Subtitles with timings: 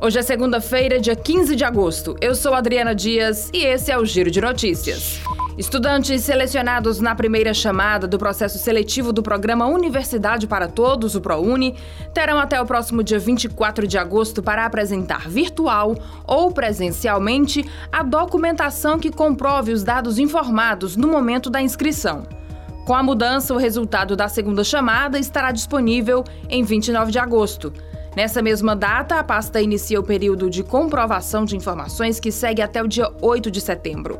[0.00, 2.14] Hoje é segunda-feira, dia 15 de agosto.
[2.20, 5.20] Eu sou Adriana Dias e esse é o Giro de Notícias.
[5.58, 11.74] Estudantes selecionados na primeira chamada do processo seletivo do programa Universidade para Todos, o ProUni,
[12.14, 19.00] terão até o próximo dia 24 de agosto para apresentar virtual ou presencialmente a documentação
[19.00, 22.22] que comprove os dados informados no momento da inscrição.
[22.86, 27.72] Com a mudança, o resultado da segunda chamada estará disponível em 29 de agosto.
[28.16, 32.82] Nessa mesma data, a pasta inicia o período de comprovação de informações que segue até
[32.82, 34.18] o dia 8 de setembro.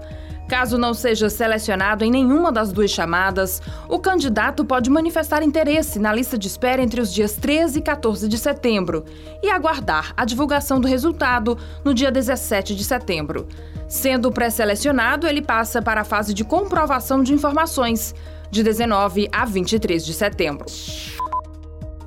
[0.48, 6.10] Caso não seja selecionado em nenhuma das duas chamadas, o candidato pode manifestar interesse na
[6.10, 9.04] lista de espera entre os dias 13 e 14 de setembro
[9.42, 13.46] e aguardar a divulgação do resultado no dia 17 de setembro.
[13.86, 18.14] Sendo pré-selecionado, ele passa para a fase de comprovação de informações,
[18.50, 20.64] de 19 a 23 de setembro.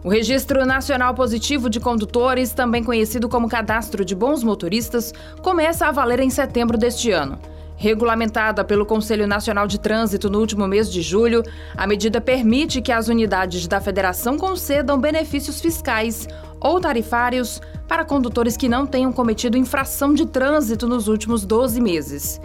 [0.04, 5.92] O Registro Nacional Positivo de Condutores, também conhecido como Cadastro de Bons Motoristas, começa a
[5.92, 7.38] valer em setembro deste ano.
[7.76, 11.44] Regulamentada pelo Conselho Nacional de Trânsito no último mês de julho,
[11.78, 16.28] a medida permite que as unidades da federação concedam benefícios fiscais
[16.60, 22.42] ou tarifários para condutores que não tenham cometido infração de trânsito nos últimos 12 meses.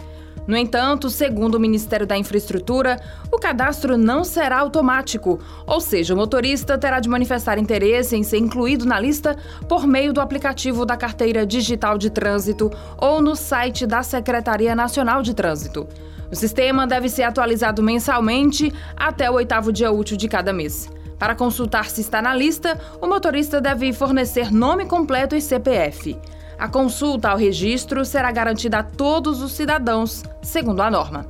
[0.47, 2.97] No entanto, segundo o Ministério da Infraestrutura,
[3.29, 8.37] o cadastro não será automático, ou seja, o motorista terá de manifestar interesse em ser
[8.37, 9.35] incluído na lista
[9.67, 15.21] por meio do aplicativo da Carteira Digital de Trânsito ou no site da Secretaria Nacional
[15.21, 15.85] de Trânsito.
[16.31, 20.89] O sistema deve ser atualizado mensalmente até o oitavo dia útil de cada mês.
[21.19, 26.17] Para consultar se está na lista, o motorista deve fornecer nome completo e CPF.
[26.57, 31.25] A consulta ao registro será garantida a todos os cidadãos, segundo a norma.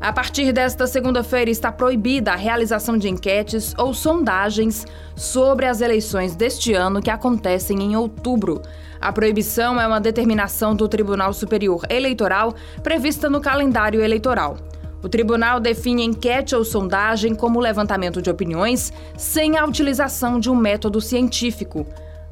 [0.00, 6.34] A partir desta segunda-feira está proibida a realização de enquetes ou sondagens sobre as eleições
[6.34, 8.62] deste ano que acontecem em outubro.
[8.98, 14.56] A proibição é uma determinação do Tribunal Superior Eleitoral prevista no calendário eleitoral.
[15.02, 20.56] O tribunal define enquete ou sondagem como levantamento de opiniões sem a utilização de um
[20.56, 21.86] método científico.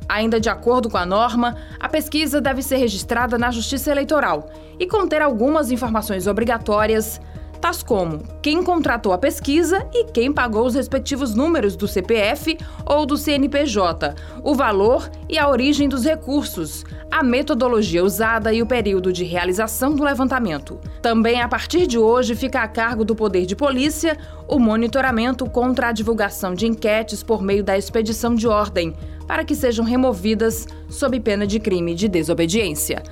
[0.08, 4.48] Ainda de acordo com a norma, a pesquisa deve ser registrada na Justiça Eleitoral
[4.78, 7.20] e conter algumas informações obrigatórias,
[7.60, 13.04] tais como quem contratou a pesquisa e quem pagou os respectivos números do CPF ou
[13.04, 19.12] do CNPJ, o valor e a origem dos recursos, a metodologia usada e o período
[19.12, 20.78] de realização do levantamento.
[21.02, 24.16] Também a partir de hoje fica a cargo do Poder de Polícia
[24.46, 28.94] o monitoramento contra a divulgação de enquetes por meio da expedição de ordem,
[29.28, 33.02] para que sejam removidas sob pena de crime de desobediência.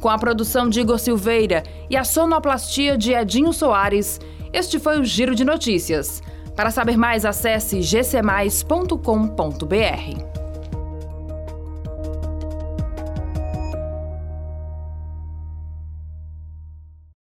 [0.00, 4.20] Com a produção de Igor Silveira e a sonoplastia de Edinho Soares,
[4.52, 6.22] este foi o Giro de Notícias.
[6.54, 10.35] Para saber mais, acesse gcmais.com.br.